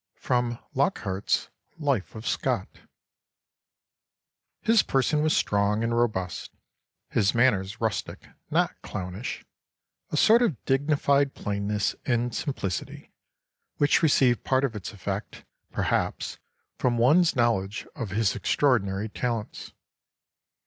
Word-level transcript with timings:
[Sidenote: 0.19 0.59
Lockhart's 0.73 1.49
Life 1.77 2.15
of 2.15 2.25
Scott.] 2.27 2.79
"His 4.61 4.81
person 4.81 5.21
was 5.21 5.37
strong 5.37 5.83
and 5.83 5.95
robust; 5.95 6.49
his 7.11 7.35
manners 7.35 7.79
rustic, 7.79 8.27
not 8.49 8.81
clownish; 8.81 9.45
a 10.09 10.17
sort 10.17 10.41
of 10.41 10.57
dignified 10.65 11.35
plainness 11.35 11.93
and 12.03 12.33
simplicity, 12.35 13.11
which 13.77 14.01
received 14.01 14.43
part 14.43 14.63
of 14.65 14.75
its 14.75 14.91
effect, 14.91 15.45
perhaps, 15.71 16.39
from 16.79 16.97
one's 16.97 17.35
knowledge 17.35 17.85
of 17.95 18.09
his 18.09 18.35
extraordinary 18.35 19.07
talents. 19.07 19.71